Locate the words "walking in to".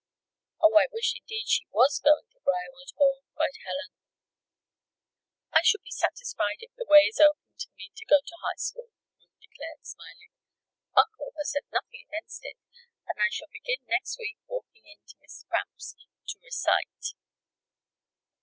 14.47-15.17